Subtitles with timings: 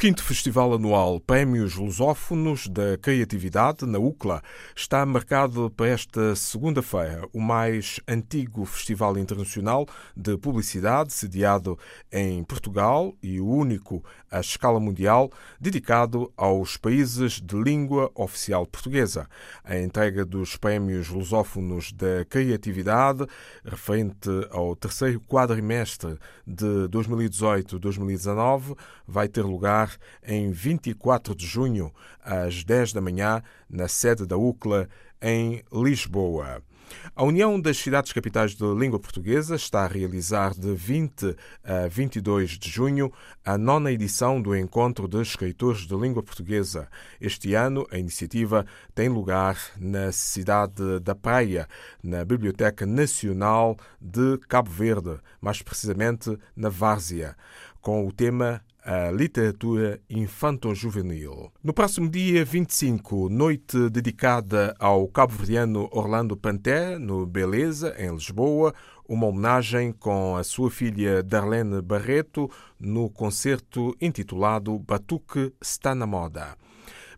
[0.00, 4.42] quinto Festival Anual Prémios Lusófonos da Criatividade, na UCLA,
[4.74, 9.86] está marcado para esta segunda-feira, o mais antigo festival internacional
[10.16, 11.78] de publicidade, sediado
[12.10, 19.28] em Portugal e o único à escala mundial dedicado aos países de língua oficial portuguesa.
[19.62, 23.26] A entrega dos Prémios Lusófonos da Criatividade,
[23.62, 28.74] referente ao terceiro quadrimestre de 2018-2019,
[29.06, 29.89] vai ter lugar
[30.22, 31.92] em 24 de junho,
[32.22, 34.88] às 10 da manhã, na sede da UCLA,
[35.20, 36.62] em Lisboa.
[37.14, 42.58] A União das Cidades Capitais de Língua Portuguesa está a realizar de 20 a 22
[42.58, 43.12] de junho
[43.44, 46.88] a nona edição do Encontro de Escritores de Língua Portuguesa.
[47.20, 51.68] Este ano, a iniciativa tem lugar na cidade da Praia,
[52.02, 57.36] na Biblioteca Nacional de Cabo Verde, mais precisamente na Várzea,
[57.80, 61.52] com o tema a literatura infanto-juvenil.
[61.62, 68.74] No próximo dia 25, noite dedicada ao cabo-verdiano Orlando Panté, no Beleza, em Lisboa,
[69.08, 76.56] uma homenagem com a sua filha Darlene Barreto no concerto intitulado Batuque está na moda.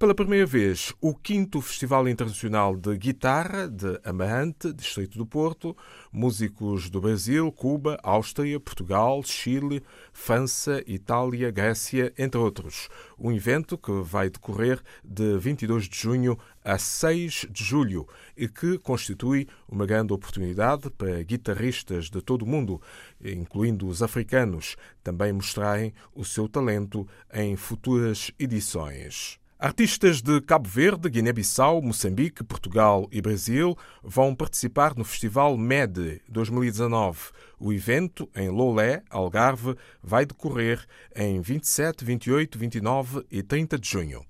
[0.00, 5.76] Pela primeira vez, o 5 Festival Internacional de Guitarra de Amarante, Distrito do Porto,
[6.10, 12.88] músicos do Brasil, Cuba, Áustria, Portugal, Chile, França, Itália, Grécia, entre outros.
[13.18, 18.78] Um evento que vai decorrer de 22 de junho a 6 de julho e que
[18.78, 22.80] constitui uma grande oportunidade para guitarristas de todo o mundo,
[23.22, 29.38] incluindo os africanos, também mostrarem o seu talento em futuras edições.
[29.62, 37.28] Artistas de Cabo Verde, Guiné-Bissau, Moçambique, Portugal e Brasil vão participar no Festival MED 2019.
[37.58, 40.82] O evento, em Lolé, Algarve, vai decorrer
[41.14, 44.24] em 27, 28, 29 e 30 de junho.